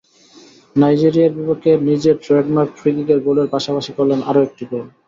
নাইজেরিয়ার 0.75 1.35
বিপক্ষে 1.37 1.71
নিজের 1.87 2.15
ট্রেডমার্ক 2.23 2.71
ফ্রি-কিকের 2.77 3.19
গোলের 3.25 3.47
পাশাপাশি 3.53 3.91
করলেন 3.97 4.19
আরও 4.29 4.41
একটি 4.47 4.63
গোল। 4.65 4.85